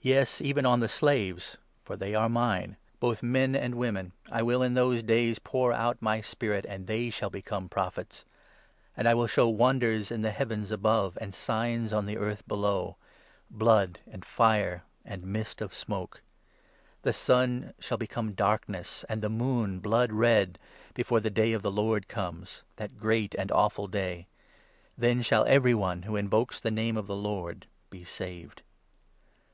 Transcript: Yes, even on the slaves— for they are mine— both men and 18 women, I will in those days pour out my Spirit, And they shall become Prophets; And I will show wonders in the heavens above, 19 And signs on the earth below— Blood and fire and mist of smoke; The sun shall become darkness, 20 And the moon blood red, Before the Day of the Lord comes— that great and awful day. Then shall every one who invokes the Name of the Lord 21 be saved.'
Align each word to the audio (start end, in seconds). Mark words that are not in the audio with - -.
Yes, 0.00 0.40
even 0.40 0.64
on 0.64 0.80
the 0.80 0.88
slaves— 0.88 1.58
for 1.84 1.94
they 1.94 2.14
are 2.14 2.30
mine— 2.30 2.78
both 3.00 3.22
men 3.22 3.54
and 3.54 3.74
18 3.74 3.76
women, 3.76 4.12
I 4.32 4.42
will 4.42 4.62
in 4.62 4.72
those 4.72 5.02
days 5.02 5.38
pour 5.38 5.74
out 5.74 6.00
my 6.00 6.22
Spirit, 6.22 6.64
And 6.66 6.86
they 6.86 7.10
shall 7.10 7.28
become 7.28 7.68
Prophets; 7.68 8.24
And 8.96 9.06
I 9.06 9.12
will 9.12 9.26
show 9.26 9.46
wonders 9.46 10.10
in 10.10 10.22
the 10.22 10.30
heavens 10.30 10.70
above, 10.70 11.16
19 11.16 11.22
And 11.24 11.34
signs 11.34 11.92
on 11.92 12.06
the 12.06 12.16
earth 12.16 12.48
below— 12.48 12.96
Blood 13.60 13.98
and 14.10 14.24
fire 14.24 14.84
and 15.04 15.22
mist 15.26 15.60
of 15.60 15.74
smoke; 15.74 16.22
The 17.02 17.12
sun 17.12 17.74
shall 17.78 17.98
become 17.98 18.32
darkness, 18.32 19.04
20 19.08 19.12
And 19.12 19.22
the 19.22 19.28
moon 19.28 19.80
blood 19.80 20.12
red, 20.12 20.58
Before 20.94 21.20
the 21.20 21.28
Day 21.28 21.52
of 21.52 21.60
the 21.60 21.70
Lord 21.70 22.08
comes— 22.08 22.62
that 22.76 22.96
great 22.98 23.34
and 23.34 23.52
awful 23.52 23.88
day. 23.88 24.28
Then 24.96 25.20
shall 25.20 25.44
every 25.44 25.74
one 25.74 26.04
who 26.04 26.16
invokes 26.16 26.58
the 26.58 26.70
Name 26.70 26.96
of 26.96 27.06
the 27.06 27.14
Lord 27.14 27.66
21 27.90 27.90
be 27.90 28.02
saved.' 28.04 28.62